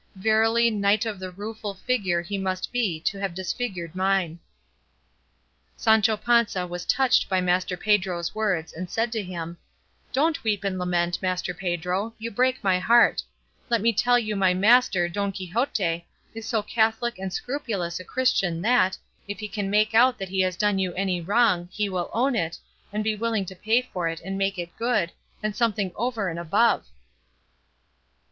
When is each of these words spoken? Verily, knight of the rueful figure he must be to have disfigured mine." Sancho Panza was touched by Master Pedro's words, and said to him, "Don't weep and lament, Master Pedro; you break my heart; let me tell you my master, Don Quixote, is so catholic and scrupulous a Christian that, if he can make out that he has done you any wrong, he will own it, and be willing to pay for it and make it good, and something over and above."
Verily, 0.15 0.71
knight 0.71 1.05
of 1.05 1.19
the 1.19 1.29
rueful 1.29 1.75
figure 1.75 2.23
he 2.23 2.35
must 2.35 2.71
be 2.71 2.99
to 3.01 3.19
have 3.19 3.35
disfigured 3.35 3.93
mine." 3.95 4.39
Sancho 5.77 6.17
Panza 6.17 6.65
was 6.65 6.87
touched 6.87 7.29
by 7.29 7.39
Master 7.39 7.77
Pedro's 7.77 8.33
words, 8.33 8.73
and 8.73 8.89
said 8.89 9.11
to 9.11 9.21
him, 9.21 9.59
"Don't 10.11 10.43
weep 10.43 10.63
and 10.63 10.79
lament, 10.79 11.21
Master 11.21 11.53
Pedro; 11.53 12.15
you 12.17 12.31
break 12.31 12.63
my 12.63 12.79
heart; 12.79 13.21
let 13.69 13.79
me 13.79 13.93
tell 13.93 14.17
you 14.17 14.35
my 14.35 14.55
master, 14.55 15.07
Don 15.07 15.31
Quixote, 15.31 16.07
is 16.33 16.47
so 16.47 16.63
catholic 16.63 17.19
and 17.19 17.31
scrupulous 17.31 17.99
a 17.99 18.03
Christian 18.03 18.59
that, 18.63 18.97
if 19.27 19.37
he 19.37 19.47
can 19.47 19.69
make 19.69 19.93
out 19.93 20.17
that 20.17 20.29
he 20.29 20.39
has 20.39 20.57
done 20.57 20.79
you 20.79 20.93
any 20.95 21.21
wrong, 21.21 21.69
he 21.71 21.89
will 21.89 22.09
own 22.11 22.35
it, 22.35 22.57
and 22.91 23.03
be 23.03 23.15
willing 23.15 23.45
to 23.45 23.55
pay 23.55 23.83
for 23.83 24.07
it 24.09 24.19
and 24.25 24.35
make 24.35 24.57
it 24.57 24.75
good, 24.77 25.11
and 25.43 25.55
something 25.55 25.91
over 25.95 26.27
and 26.27 26.39
above." 26.39 26.87